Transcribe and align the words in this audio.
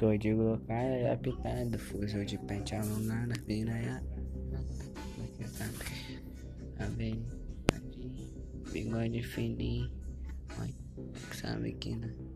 Tô 0.00 0.16
de 0.16 0.32
local 0.32 0.76
é 0.78 1.12
apitado, 1.12 1.78
fuso 1.78 2.24
de 2.24 2.38
pente 2.38 2.74
alongada, 2.74 3.34
piranha. 3.46 4.02
Você 5.36 5.42
tá 5.42 5.48
sabe, 5.66 6.22
tá 6.78 6.86
bem 6.96 7.22
bigode 8.72 9.22
fininho. 9.22 9.90
Sabe 11.34 11.74
que 11.74 11.96
não 11.96 12.29